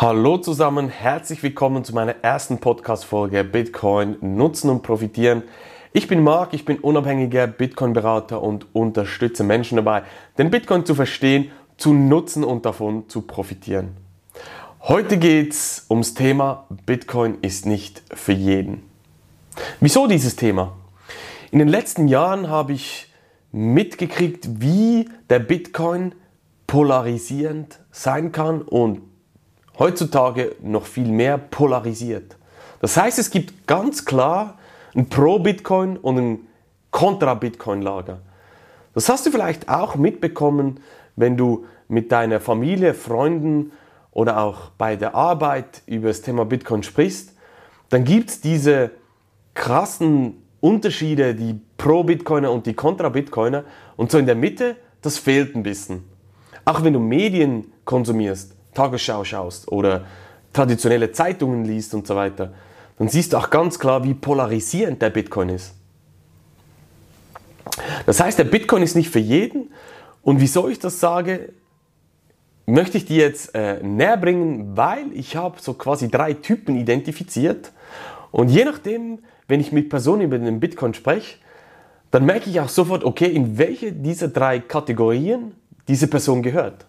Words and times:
Hallo 0.00 0.38
zusammen, 0.38 0.90
herzlich 0.90 1.42
willkommen 1.42 1.82
zu 1.82 1.92
meiner 1.92 2.14
ersten 2.22 2.58
Podcast-Folge 2.58 3.42
Bitcoin 3.42 4.16
nutzen 4.20 4.70
und 4.70 4.84
profitieren. 4.84 5.42
Ich 5.92 6.06
bin 6.06 6.22
Marc, 6.22 6.54
ich 6.54 6.64
bin 6.64 6.78
unabhängiger 6.78 7.48
Bitcoin-Berater 7.48 8.40
und 8.40 8.72
unterstütze 8.76 9.42
Menschen 9.42 9.74
dabei, 9.74 10.04
den 10.38 10.52
Bitcoin 10.52 10.86
zu 10.86 10.94
verstehen, 10.94 11.50
zu 11.78 11.94
nutzen 11.94 12.44
und 12.44 12.64
davon 12.64 13.08
zu 13.08 13.22
profitieren. 13.22 13.96
Heute 14.82 15.18
geht 15.18 15.50
es 15.50 15.86
ums 15.90 16.14
Thema 16.14 16.66
Bitcoin 16.86 17.38
ist 17.42 17.66
nicht 17.66 18.00
für 18.14 18.34
jeden. 18.34 18.84
Wieso 19.80 20.06
dieses 20.06 20.36
Thema? 20.36 20.76
In 21.50 21.58
den 21.58 21.66
letzten 21.66 22.06
Jahren 22.06 22.48
habe 22.48 22.72
ich 22.72 23.12
mitgekriegt, 23.50 24.60
wie 24.60 25.08
der 25.28 25.40
Bitcoin 25.40 26.14
polarisierend 26.68 27.80
sein 27.90 28.30
kann 28.30 28.62
und 28.62 29.07
heutzutage 29.78 30.56
noch 30.60 30.86
viel 30.86 31.08
mehr 31.08 31.38
polarisiert. 31.38 32.36
Das 32.80 32.96
heißt, 32.96 33.18
es 33.18 33.30
gibt 33.30 33.66
ganz 33.66 34.04
klar 34.04 34.58
ein 34.94 35.08
Pro-Bitcoin 35.08 35.96
und 35.96 36.18
ein 36.18 36.38
Contra-Bitcoin-Lager. 36.90 38.18
Das 38.94 39.08
hast 39.08 39.26
du 39.26 39.30
vielleicht 39.30 39.68
auch 39.68 39.96
mitbekommen, 39.96 40.80
wenn 41.16 41.36
du 41.36 41.66
mit 41.88 42.12
deiner 42.12 42.40
Familie, 42.40 42.94
Freunden 42.94 43.72
oder 44.10 44.42
auch 44.42 44.70
bei 44.78 44.96
der 44.96 45.14
Arbeit 45.14 45.82
über 45.86 46.08
das 46.08 46.22
Thema 46.22 46.44
Bitcoin 46.44 46.82
sprichst. 46.82 47.34
Dann 47.90 48.04
gibt 48.04 48.30
es 48.30 48.40
diese 48.40 48.90
krassen 49.54 50.42
Unterschiede, 50.60 51.34
die 51.34 51.60
Pro-Bitcoiner 51.76 52.50
und 52.50 52.66
die 52.66 52.74
Contra-Bitcoiner. 52.74 53.64
Und 53.96 54.10
so 54.10 54.18
in 54.18 54.26
der 54.26 54.34
Mitte, 54.34 54.76
das 55.02 55.18
fehlt 55.18 55.54
ein 55.54 55.62
bisschen. 55.62 56.04
Auch 56.64 56.82
wenn 56.82 56.92
du 56.92 57.00
Medien 57.00 57.72
konsumierst, 57.84 58.57
Tagesschau 58.78 59.24
schaust 59.24 59.72
oder 59.72 60.04
traditionelle 60.52 61.10
Zeitungen 61.10 61.64
liest 61.64 61.94
und 61.94 62.06
so 62.06 62.14
weiter, 62.14 62.52
dann 62.96 63.08
siehst 63.08 63.32
du 63.32 63.36
auch 63.36 63.50
ganz 63.50 63.78
klar, 63.78 64.04
wie 64.04 64.14
polarisierend 64.14 65.02
der 65.02 65.10
Bitcoin 65.10 65.48
ist. 65.48 65.74
Das 68.06 68.20
heißt, 68.20 68.38
der 68.38 68.44
Bitcoin 68.44 68.82
ist 68.82 68.94
nicht 68.94 69.10
für 69.10 69.18
jeden. 69.18 69.70
Und 70.22 70.40
wieso 70.40 70.68
ich 70.68 70.78
das 70.78 71.00
sage, 71.00 71.52
möchte 72.66 72.98
ich 72.98 73.04
dir 73.04 73.18
jetzt 73.18 73.52
äh, 73.54 73.82
näher 73.82 74.16
bringen, 74.16 74.76
weil 74.76 75.12
ich 75.12 75.34
habe 75.34 75.56
so 75.60 75.74
quasi 75.74 76.08
drei 76.08 76.34
Typen 76.34 76.76
identifiziert. 76.76 77.72
Und 78.30 78.48
je 78.48 78.64
nachdem, 78.64 79.18
wenn 79.48 79.58
ich 79.58 79.72
mit 79.72 79.90
Personen 79.90 80.22
über 80.22 80.38
den 80.38 80.60
Bitcoin 80.60 80.94
spreche, 80.94 81.38
dann 82.10 82.24
merke 82.24 82.48
ich 82.48 82.60
auch 82.60 82.68
sofort, 82.68 83.04
okay, 83.04 83.26
in 83.26 83.58
welche 83.58 83.92
dieser 83.92 84.28
drei 84.28 84.60
Kategorien 84.60 85.52
diese 85.88 86.06
Person 86.06 86.42
gehört. 86.42 86.87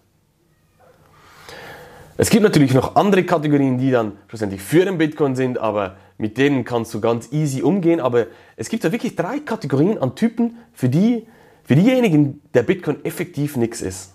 Es 2.20 2.28
gibt 2.28 2.42
natürlich 2.42 2.74
noch 2.74 2.96
andere 2.96 3.24
Kategorien, 3.24 3.78
die 3.78 3.90
dann 3.90 4.18
schlussendlich 4.28 4.60
für 4.60 4.84
den 4.84 4.98
Bitcoin 4.98 5.34
sind, 5.34 5.56
aber 5.56 5.96
mit 6.18 6.36
denen 6.36 6.64
kannst 6.64 6.92
du 6.92 7.00
ganz 7.00 7.32
easy 7.32 7.62
umgehen. 7.62 7.98
Aber 7.98 8.26
es 8.56 8.68
gibt 8.68 8.84
da 8.84 8.92
wirklich 8.92 9.16
drei 9.16 9.38
Kategorien 9.38 9.96
an 9.96 10.14
Typen, 10.14 10.58
für, 10.74 10.90
die, 10.90 11.26
für 11.64 11.76
diejenigen 11.76 12.42
der 12.52 12.62
Bitcoin 12.62 13.02
effektiv 13.06 13.56
nichts 13.56 13.80
ist. 13.80 14.12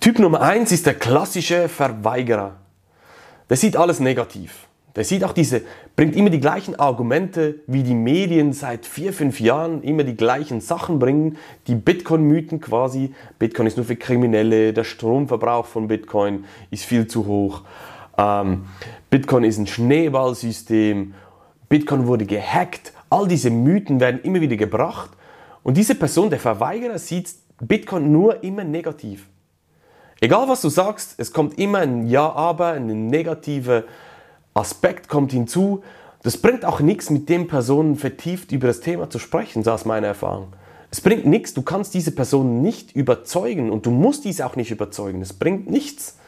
Typ 0.00 0.18
Nummer 0.18 0.42
eins 0.42 0.70
ist 0.70 0.84
der 0.84 0.92
klassische 0.92 1.70
Verweigerer. 1.70 2.56
Der 3.48 3.56
sieht 3.56 3.74
alles 3.74 3.98
negativ. 3.98 4.68
Der 4.94 5.04
sieht 5.04 5.24
auch 5.24 5.32
diese, 5.32 5.62
bringt 5.96 6.16
immer 6.16 6.28
die 6.28 6.40
gleichen 6.40 6.78
Argumente, 6.78 7.60
wie 7.66 7.82
die 7.82 7.94
Medien 7.94 8.52
seit 8.52 8.84
vier, 8.84 9.12
fünf 9.12 9.40
Jahren 9.40 9.82
immer 9.82 10.04
die 10.04 10.16
gleichen 10.16 10.60
Sachen 10.60 10.98
bringen. 10.98 11.38
Die 11.66 11.74
Bitcoin-Mythen 11.74 12.60
quasi. 12.60 13.14
Bitcoin 13.38 13.66
ist 13.66 13.78
nur 13.78 13.86
für 13.86 13.96
Kriminelle, 13.96 14.72
der 14.74 14.84
Stromverbrauch 14.84 15.64
von 15.64 15.88
Bitcoin 15.88 16.44
ist 16.70 16.84
viel 16.84 17.06
zu 17.06 17.26
hoch. 17.26 17.62
Ähm, 18.18 18.66
Bitcoin 19.08 19.44
ist 19.44 19.58
ein 19.58 19.66
Schneeballsystem. 19.66 21.14
Bitcoin 21.70 22.06
wurde 22.06 22.26
gehackt. 22.26 22.92
All 23.08 23.26
diese 23.26 23.50
Mythen 23.50 23.98
werden 23.98 24.20
immer 24.22 24.42
wieder 24.42 24.56
gebracht. 24.56 25.10
Und 25.62 25.78
diese 25.78 25.94
Person, 25.94 26.28
der 26.28 26.38
Verweigerer, 26.38 26.98
sieht 26.98 27.30
Bitcoin 27.60 28.12
nur 28.12 28.42
immer 28.42 28.64
negativ. 28.64 29.28
Egal 30.20 30.48
was 30.48 30.60
du 30.60 30.68
sagst, 30.68 31.14
es 31.18 31.32
kommt 31.32 31.58
immer 31.58 31.78
ein 31.78 32.06
Ja, 32.06 32.30
aber, 32.30 32.72
eine 32.72 32.94
negative 32.94 33.84
Aspekt 34.54 35.08
kommt 35.08 35.32
hinzu. 35.32 35.82
Das 36.22 36.36
bringt 36.36 36.64
auch 36.64 36.80
nichts, 36.80 37.10
mit 37.10 37.28
den 37.28 37.48
Personen 37.48 37.96
vertieft 37.96 38.52
über 38.52 38.68
das 38.68 38.80
Thema 38.80 39.10
zu 39.10 39.18
sprechen, 39.18 39.64
so 39.64 39.72
aus 39.72 39.84
meiner 39.84 40.06
Erfahrung. 40.06 40.48
Es 40.90 41.00
bringt 41.00 41.24
nichts, 41.24 41.54
du 41.54 41.62
kannst 41.62 41.94
diese 41.94 42.12
Person 42.12 42.60
nicht 42.60 42.94
überzeugen 42.94 43.70
und 43.70 43.86
du 43.86 43.90
musst 43.90 44.24
diese 44.24 44.44
auch 44.46 44.56
nicht 44.56 44.70
überzeugen. 44.70 45.22
Es 45.22 45.32
bringt 45.32 45.70
nichts. 45.70 46.18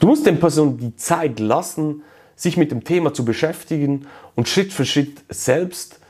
Du 0.00 0.08
musst 0.08 0.26
den 0.26 0.40
Personen 0.40 0.78
die 0.78 0.96
Zeit 0.96 1.38
lassen, 1.38 2.02
sich 2.34 2.56
mit 2.56 2.70
dem 2.70 2.84
Thema 2.84 3.14
zu 3.14 3.24
beschäftigen 3.24 4.06
und 4.34 4.48
Schritt 4.48 4.72
für 4.72 4.84
Schritt 4.84 5.22
selbst 5.30 6.00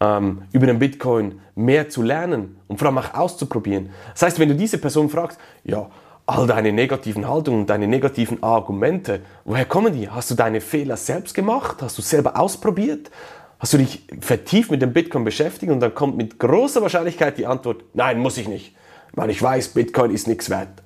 ähm, 0.00 0.42
über 0.52 0.66
den 0.66 0.78
Bitcoin 0.78 1.40
mehr 1.54 1.88
zu 1.88 2.02
lernen 2.02 2.56
und 2.68 2.78
vor 2.78 2.88
allem 2.88 2.98
auch 2.98 3.12
auszuprobieren. 3.12 3.90
Das 4.12 4.22
heißt, 4.22 4.38
wenn 4.38 4.48
du 4.48 4.54
diese 4.54 4.78
Person 4.78 5.08
fragst, 5.08 5.38
ja, 5.64 5.90
all 6.26 6.46
deine 6.46 6.72
negativen 6.72 7.28
Haltungen 7.28 7.66
deine 7.66 7.86
negativen 7.86 8.42
Argumente, 8.42 9.20
woher 9.44 9.64
kommen 9.64 9.92
die? 9.92 10.08
Hast 10.08 10.30
du 10.30 10.34
deine 10.34 10.60
Fehler 10.60 10.96
selbst 10.96 11.34
gemacht? 11.34 11.82
Hast 11.82 11.98
du 11.98 12.02
selber 12.02 12.38
ausprobiert? 12.38 13.10
Hast 13.58 13.72
du 13.72 13.78
dich 13.78 14.06
vertieft 14.20 14.70
mit 14.70 14.82
dem 14.82 14.92
Bitcoin 14.92 15.24
beschäftigt? 15.24 15.70
Und 15.70 15.80
dann 15.80 15.94
kommt 15.94 16.16
mit 16.16 16.38
großer 16.38 16.82
Wahrscheinlichkeit 16.82 17.38
die 17.38 17.46
Antwort, 17.46 17.84
nein, 17.94 18.18
muss 18.18 18.38
ich 18.38 18.48
nicht, 18.48 18.74
weil 19.12 19.30
ich 19.30 19.42
weiß, 19.42 19.68
Bitcoin 19.68 20.10
ist 20.10 20.26
nichts 20.26 20.50
wert. 20.50 20.82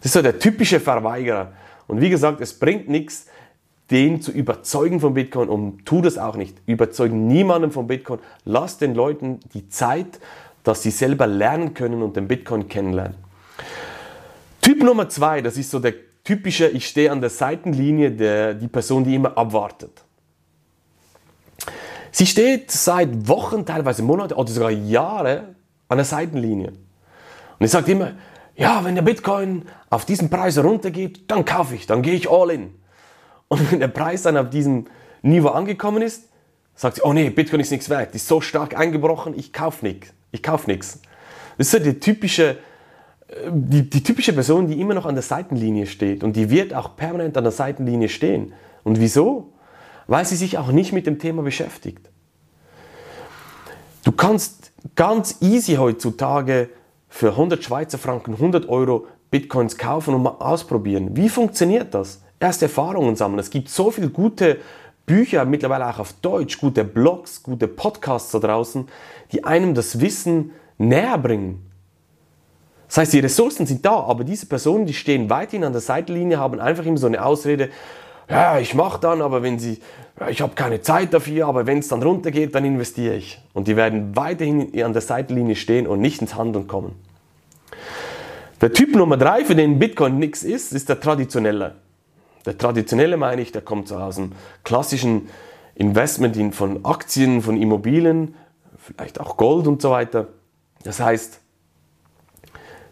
Das 0.00 0.06
ist 0.06 0.12
so 0.12 0.22
der 0.22 0.38
typische 0.38 0.80
Verweigerer. 0.80 1.52
Und 1.86 2.00
wie 2.00 2.10
gesagt, 2.10 2.40
es 2.40 2.58
bringt 2.58 2.88
nichts, 2.88 3.26
den 3.90 4.22
zu 4.22 4.32
überzeugen 4.32 5.00
von 5.00 5.14
Bitcoin 5.14 5.48
und 5.48 5.84
tu 5.84 6.00
das 6.00 6.16
auch 6.16 6.36
nicht. 6.36 6.56
Überzeugen 6.66 7.26
niemanden 7.26 7.70
von 7.70 7.86
Bitcoin. 7.86 8.20
Lass 8.44 8.78
den 8.78 8.94
Leuten 8.94 9.40
die 9.52 9.68
Zeit, 9.68 10.18
dass 10.64 10.82
sie 10.82 10.90
selber 10.90 11.26
lernen 11.26 11.74
können 11.74 12.02
und 12.02 12.16
den 12.16 12.28
Bitcoin 12.28 12.68
kennenlernen. 12.68 13.16
Nummer 14.82 15.08
zwei, 15.08 15.40
das 15.40 15.56
ist 15.56 15.70
so 15.70 15.78
der 15.78 15.94
typische, 16.24 16.68
ich 16.68 16.86
stehe 16.86 17.10
an 17.10 17.20
der 17.20 17.30
Seitenlinie, 17.30 18.10
der, 18.10 18.54
die 18.54 18.68
Person, 18.68 19.04
die 19.04 19.14
immer 19.14 19.36
abwartet. 19.36 20.04
Sie 22.10 22.26
steht 22.26 22.70
seit 22.70 23.26
Wochen, 23.26 23.64
teilweise 23.64 24.02
Monaten 24.02 24.34
oder 24.34 24.50
sogar 24.50 24.70
Jahre 24.70 25.54
an 25.88 25.98
der 25.98 26.04
Seitenlinie. 26.04 26.68
Und 27.58 27.66
sie 27.66 27.68
sagt 27.68 27.88
immer, 27.88 28.12
ja, 28.54 28.84
wenn 28.84 28.94
der 28.94 29.02
Bitcoin 29.02 29.64
auf 29.88 30.04
diesen 30.04 30.28
Preis 30.28 30.58
runtergeht, 30.58 31.30
dann 31.30 31.44
kaufe 31.44 31.74
ich, 31.74 31.86
dann 31.86 32.02
gehe 32.02 32.14
ich 32.14 32.30
all 32.30 32.50
in. 32.50 32.74
Und 33.48 33.72
wenn 33.72 33.80
der 33.80 33.88
Preis 33.88 34.22
dann 34.22 34.36
auf 34.36 34.50
diesem 34.50 34.86
Niveau 35.22 35.48
angekommen 35.48 36.02
ist, 36.02 36.28
sagt 36.74 36.96
sie, 36.96 37.02
oh 37.02 37.12
nee, 37.12 37.30
Bitcoin 37.30 37.60
ist 37.60 37.70
nichts 37.70 37.88
wert, 37.88 38.14
ist 38.14 38.28
so 38.28 38.40
stark 38.40 38.76
eingebrochen, 38.76 39.38
ich 39.38 39.52
kaufe 39.52 39.84
nichts. 39.84 40.12
Ich 40.32 40.42
kaufe 40.42 40.70
nichts. 40.70 41.00
Das 41.58 41.66
ist 41.66 41.72
so 41.72 41.78
die 41.78 42.00
typische 42.00 42.58
die, 43.50 43.88
die 43.88 44.02
typische 44.02 44.32
Person, 44.32 44.66
die 44.66 44.80
immer 44.80 44.94
noch 44.94 45.06
an 45.06 45.14
der 45.14 45.22
Seitenlinie 45.22 45.86
steht 45.86 46.22
und 46.22 46.36
die 46.36 46.50
wird 46.50 46.74
auch 46.74 46.96
permanent 46.96 47.36
an 47.36 47.44
der 47.44 47.52
Seitenlinie 47.52 48.08
stehen. 48.08 48.52
Und 48.84 49.00
wieso? 49.00 49.52
Weil 50.06 50.24
sie 50.24 50.36
sich 50.36 50.58
auch 50.58 50.72
nicht 50.72 50.92
mit 50.92 51.06
dem 51.06 51.18
Thema 51.18 51.42
beschäftigt. 51.42 52.10
Du 54.04 54.12
kannst 54.12 54.72
ganz 54.96 55.38
easy 55.40 55.76
heutzutage 55.76 56.68
für 57.08 57.30
100 57.30 57.62
Schweizer 57.62 57.98
Franken, 57.98 58.34
100 58.34 58.68
Euro 58.68 59.06
Bitcoins 59.30 59.78
kaufen 59.78 60.14
und 60.14 60.22
mal 60.22 60.36
ausprobieren. 60.38 61.16
Wie 61.16 61.28
funktioniert 61.28 61.94
das? 61.94 62.22
Erst 62.40 62.62
Erfahrungen 62.62 63.16
sammeln. 63.16 63.38
Es 63.38 63.50
gibt 63.50 63.68
so 63.68 63.90
viele 63.90 64.08
gute 64.08 64.58
Bücher, 65.06 65.44
mittlerweile 65.44 65.88
auch 65.88 66.00
auf 66.00 66.12
Deutsch, 66.14 66.58
gute 66.58 66.84
Blogs, 66.84 67.42
gute 67.42 67.68
Podcasts 67.68 68.32
da 68.32 68.40
draußen, 68.40 68.88
die 69.30 69.44
einem 69.44 69.74
das 69.74 70.00
Wissen 70.00 70.50
näher 70.78 71.18
bringen. 71.18 71.71
Das 72.92 72.98
heißt, 72.98 73.14
die 73.14 73.20
Ressourcen 73.20 73.64
sind 73.64 73.86
da, 73.86 74.00
aber 74.00 74.22
diese 74.22 74.44
Personen, 74.44 74.84
die 74.84 74.92
stehen 74.92 75.30
weiterhin 75.30 75.64
an 75.64 75.72
der 75.72 75.80
Seitenlinie, 75.80 76.38
haben 76.38 76.60
einfach 76.60 76.84
immer 76.84 76.98
so 76.98 77.06
eine 77.06 77.24
Ausrede, 77.24 77.70
ja, 78.28 78.58
ich 78.58 78.74
mache 78.74 79.00
dann, 79.00 79.22
aber 79.22 79.42
wenn 79.42 79.58
sie, 79.58 79.80
ja, 80.20 80.28
ich 80.28 80.42
habe 80.42 80.54
keine 80.54 80.82
Zeit 80.82 81.14
dafür, 81.14 81.46
aber 81.46 81.66
wenn 81.66 81.78
es 81.78 81.88
dann 81.88 82.02
runtergeht, 82.02 82.54
dann 82.54 82.66
investiere 82.66 83.14
ich. 83.14 83.40
Und 83.54 83.66
die 83.66 83.76
werden 83.76 84.14
weiterhin 84.14 84.78
an 84.84 84.92
der 84.92 85.00
Seitenlinie 85.00 85.56
stehen 85.56 85.86
und 85.86 86.02
nicht 86.02 86.20
ins 86.20 86.34
Handeln 86.34 86.66
kommen. 86.66 86.94
Der 88.60 88.74
Typ 88.74 88.94
Nummer 88.94 89.16
drei, 89.16 89.46
für 89.46 89.54
den 89.54 89.78
Bitcoin 89.78 90.18
nichts 90.18 90.42
ist, 90.42 90.74
ist 90.74 90.90
der 90.90 91.00
traditionelle. 91.00 91.76
Der 92.44 92.58
traditionelle 92.58 93.16
meine 93.16 93.40
ich, 93.40 93.52
der 93.52 93.62
kommt 93.62 93.88
so 93.88 93.96
aus 93.96 94.16
dem 94.16 94.32
klassischen 94.64 95.30
Investment 95.76 96.36
in, 96.36 96.52
von 96.52 96.84
Aktien, 96.84 97.40
von 97.40 97.56
Immobilien, 97.56 98.34
vielleicht 98.76 99.18
auch 99.18 99.38
Gold 99.38 99.66
und 99.66 99.80
so 99.80 99.92
weiter. 99.92 100.26
Das 100.82 101.00
heißt, 101.00 101.41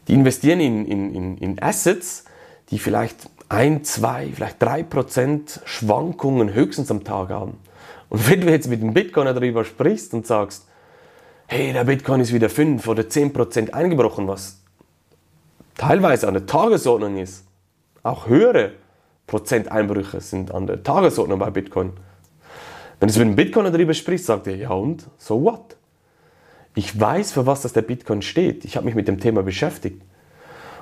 die 0.08 0.14
investieren 0.14 0.61
in, 0.61 0.87
in, 0.87 1.38
in 1.38 1.62
Assets, 1.62 2.25
die 2.70 2.79
vielleicht 2.79 3.29
ein, 3.49 3.85
zwei, 3.85 4.31
vielleicht 4.32 4.62
drei 4.62 4.82
Prozent 4.82 5.61
Schwankungen 5.64 6.55
höchstens 6.55 6.91
am 6.91 7.05
Tag 7.05 7.31
haben. 7.31 7.58
Und 8.08 8.29
wenn 8.29 8.41
du 8.41 8.50
jetzt 8.50 8.69
mit 8.69 8.81
dem 8.82 8.94
Bitcoiner 8.94 9.35
darüber 9.35 9.64
sprichst 9.64 10.14
und 10.14 10.26
sagst, 10.26 10.67
hey, 11.47 11.73
der 11.73 11.85
Bitcoin 11.85 12.20
ist 12.20 12.32
wieder 12.32 12.49
5 12.49 12.87
oder 12.87 13.08
10 13.08 13.32
Prozent 13.32 13.75
eingebrochen, 13.75 14.29
was 14.29 14.61
teilweise 15.76 16.29
an 16.29 16.35
der 16.35 16.47
Tagesordnung 16.47 17.17
ist, 17.19 17.44
auch 18.02 18.26
höhere 18.26 18.73
Einbrüche 19.69 20.20
sind 20.20 20.52
an 20.52 20.67
der 20.67 20.82
Tagesordnung 20.82 21.38
bei 21.38 21.50
Bitcoin. 21.50 21.93
Wenn 22.99 23.08
du 23.08 23.19
mit 23.19 23.26
einem 23.26 23.37
Bitcoiner 23.37 23.70
darüber 23.70 23.94
sprichst, 23.94 24.26
sagt 24.26 24.47
er, 24.47 24.56
ja 24.56 24.70
und, 24.70 25.08
so 25.19 25.43
what? 25.43 25.76
Ich 26.75 26.99
weiß, 26.99 27.33
für 27.33 27.47
was 27.47 27.63
das 27.63 27.73
der 27.73 27.83
Bitcoin 27.83 28.23
steht. 28.23 28.65
Ich 28.65 28.77
habe 28.77 28.87
mich 28.87 28.95
mit 28.95 29.09
dem 29.09 29.19
Thema 29.19 29.43
beschäftigt. 29.43 30.03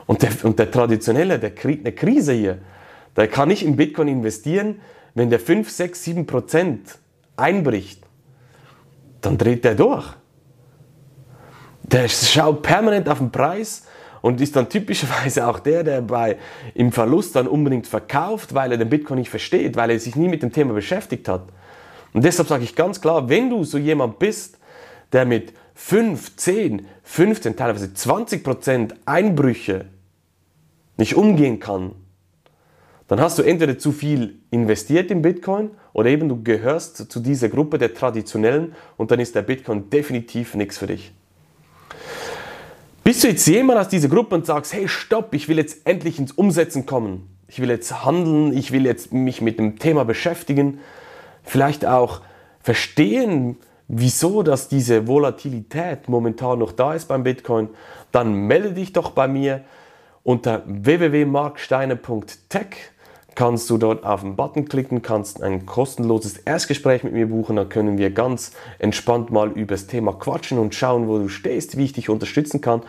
Und 0.07 0.23
der, 0.23 0.31
und 0.43 0.59
der 0.59 0.71
Traditionelle, 0.71 1.39
der 1.39 1.55
kriegt 1.55 1.85
eine 1.85 1.95
Krise 1.95 2.33
hier. 2.33 2.59
Der 3.17 3.29
kann 3.29 3.49
nicht 3.49 3.65
in 3.65 3.77
Bitcoin 3.77 4.09
investieren, 4.09 4.81
wenn 5.15 5.31
der 5.31 5.41
5, 5.41 5.71
6, 5.71 6.05
7 6.05 6.27
Prozent 6.27 6.99
einbricht. 7.37 8.03
Dann 9.21 9.37
dreht 9.37 9.65
der 9.65 9.75
durch. 9.75 10.07
Der 11.83 12.09
schaut 12.09 12.63
permanent 12.63 13.09
auf 13.09 13.19
den 13.19 13.31
Preis 13.31 13.87
und 14.21 14.41
ist 14.41 14.57
dann 14.57 14.69
typischerweise 14.69 15.47
auch 15.47 15.59
der, 15.59 15.85
der 15.85 16.03
bei, 16.03 16.37
im 16.75 16.93
Verlust 16.93 17.35
dann 17.35 17.47
unbedingt 17.47 17.87
verkauft, 17.87 18.55
weil 18.55 18.73
er 18.73 18.79
den 18.79 18.89
Bitcoin 18.89 19.19
nicht 19.19 19.31
versteht, 19.31 19.77
weil 19.77 19.91
er 19.91 19.99
sich 19.99 20.17
nie 20.17 20.29
mit 20.29 20.43
dem 20.43 20.53
Thema 20.53 20.75
beschäftigt 20.75 21.29
hat. 21.29 21.43
Und 22.13 22.25
deshalb 22.25 22.49
sage 22.49 22.65
ich 22.65 22.75
ganz 22.75 23.01
klar, 23.01 23.29
wenn 23.29 23.51
du 23.51 23.65
so 23.65 23.79
jemand 23.79 24.19
bist, 24.19 24.59
der 25.13 25.25
mit 25.25 25.53
5, 25.81 26.37
10, 26.37 26.87
15, 27.05 27.57
teilweise 27.57 27.95
20 27.95 28.43
Prozent 28.43 28.95
Einbrüche 29.07 29.87
nicht 30.99 31.15
umgehen 31.15 31.61
kann, 31.61 31.93
dann 33.07 33.21
hast 33.21 33.39
du 33.39 33.43
entweder 33.43 33.79
zu 33.79 33.93
viel 33.93 34.41
investiert 34.51 35.11
in 35.11 35.23
Bitcoin 35.23 35.71
oder 35.95 36.11
eben 36.11 36.29
du 36.29 36.43
gehörst 36.43 37.11
zu 37.11 37.21
dieser 37.21 37.49
Gruppe 37.49 37.79
der 37.79 37.95
Traditionellen 37.95 38.75
und 38.99 39.13
dann 39.13 39.21
ist 39.21 39.37
der 39.37 39.43
Bitcoin 39.43 39.89
definitiv 39.89 40.57
nichts 40.57 40.79
für 40.79 40.89
dich. 40.89 41.13
Bist 43.05 43.23
du 43.23 43.29
jetzt 43.29 43.47
jemand 43.47 43.79
aus 43.79 43.89
dieser 43.89 44.09
Gruppe 44.09 44.35
und 44.35 44.45
sagst, 44.45 44.75
hey, 44.75 44.89
stopp, 44.89 45.33
ich 45.33 45.49
will 45.49 45.57
jetzt 45.59 45.87
endlich 45.87 46.19
ins 46.19 46.33
Umsetzen 46.33 46.87
kommen. 46.87 47.31
Ich 47.47 47.63
will 47.63 47.71
jetzt 47.71 48.05
handeln, 48.05 48.55
ich 48.55 48.73
will 48.73 48.85
jetzt 48.85 49.13
mich 49.13 49.41
mit 49.41 49.59
dem 49.59 49.79
Thema 49.79 50.05
beschäftigen, 50.05 50.81
vielleicht 51.45 51.87
auch 51.87 52.21
verstehen, 52.61 53.57
wieso 53.89 54.43
dass 54.43 54.69
diese 54.69 55.09
Volatilität 55.09 56.09
momentan 56.09 56.61
noch 56.61 56.73
da 56.73 56.95
ist 56.95 57.09
beim 57.09 57.25
Bitcoin, 57.25 57.71
dann 58.13 58.35
melde 58.35 58.73
dich 58.73 58.93
doch 58.93 59.11
bei 59.11 59.27
mir 59.27 59.65
unter 60.23 60.63
www.marksteiner.tech 60.67 62.93
kannst 63.39 63.71
du 63.71 63.79
dort 63.79 64.05
auf 64.05 64.23
den 64.23 64.35
Button 64.35 64.65
klicken, 64.65 65.01
kannst 65.01 65.45
ein 65.45 65.65
kostenloses 65.65 66.39
Erstgespräch 66.39 67.05
mit 67.05 67.13
mir 67.13 67.29
buchen, 67.29 67.55
dann 67.55 67.69
können 67.69 67.97
wir 67.97 68.11
ganz 68.11 68.51
entspannt 68.81 69.31
mal 69.31 69.53
über 69.53 69.77
das 69.77 69.87
Thema 69.87 70.13
quatschen 70.13 70.59
und 70.59 70.75
schauen, 70.75 71.07
wo 71.07 71.19
du 71.19 71.29
stehst, 71.29 71.77
wie 71.77 71.85
ich 71.85 71.93
dich 71.93 72.09
unterstützen 72.09 72.61
kann. 72.61 72.83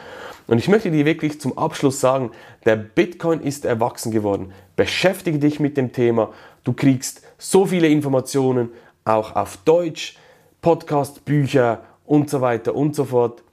Und 0.47 0.57
ich 0.57 0.67
möchte 0.67 0.89
dir 0.89 1.05
wirklich 1.05 1.39
zum 1.39 1.55
Abschluss 1.55 1.99
sagen, 1.99 2.31
der 2.65 2.77
Bitcoin 2.77 3.41
ist 3.41 3.63
erwachsen 3.63 4.11
geworden. 4.11 4.51
Beschäftige 4.75 5.37
dich 5.37 5.59
mit 5.59 5.77
dem 5.77 5.93
Thema. 5.93 6.33
Du 6.63 6.73
kriegst 6.73 7.21
so 7.37 7.67
viele 7.67 7.87
Informationen, 7.87 8.71
auch 9.05 9.35
auf 9.35 9.57
Deutsch, 9.65 10.17
Podcast, 10.61 11.25
Bücher 11.25 11.83
und 12.05 12.29
so 12.29 12.41
weiter 12.41 12.75
und 12.75 12.95
so 12.95 13.05
fort. 13.05 13.43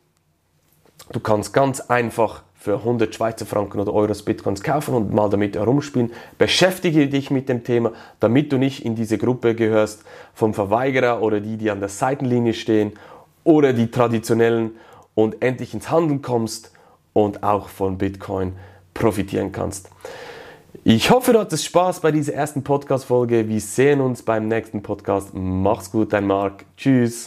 Du 1.13 1.21
kannst 1.21 1.53
ganz 1.53 1.81
einfach 1.81 2.43
für 2.55 2.79
100 2.79 3.15
Schweizer 3.15 3.47
Franken 3.47 3.79
oder 3.79 3.95
Euros 3.95 4.25
Bitcoins 4.25 4.61
kaufen 4.61 4.95
und 4.95 5.15
mal 5.15 5.31
damit 5.31 5.55
herumspielen. 5.55 6.13
Beschäftige 6.37 7.09
dich 7.09 7.31
mit 7.31 7.49
dem 7.49 7.63
Thema, 7.63 7.93
damit 8.19 8.51
du 8.51 8.59
nicht 8.59 8.85
in 8.85 8.97
diese 8.97 9.19
Gruppe 9.19 9.55
gehörst 9.55 10.03
vom 10.35 10.53
Verweigerer 10.53 11.23
oder 11.23 11.41
die, 11.41 11.59
die 11.59 11.71
an 11.71 11.79
der 11.79 11.89
Seitenlinie 11.89 12.55
stehen 12.55 12.95
oder 13.45 13.73
die 13.73 13.89
traditionellen 13.91 14.73
und 15.15 15.43
endlich 15.43 15.75
ins 15.75 15.91
Handeln 15.93 16.23
kommst 16.23 16.73
und 17.13 17.45
auch 17.45 17.69
von 17.69 17.99
Bitcoin 17.99 18.55
profitieren 18.95 19.53
kannst. 19.53 19.89
Ich 20.85 21.11
hoffe, 21.11 21.33
du 21.33 21.39
hattest 21.39 21.65
Spaß 21.65 22.01
bei 22.01 22.13
dieser 22.13 22.35
ersten 22.35 22.63
Podcast-Folge. 22.63 23.49
Wir 23.49 23.61
sehen 23.61 24.01
uns 24.01 24.23
beim 24.23 24.49
nächsten 24.49 24.83
Podcast. 24.83 25.31
Mach's 25.33 25.91
gut, 25.91 26.13
dein 26.13 26.27
Marc. 26.27 26.65
Tschüss. 26.77 27.25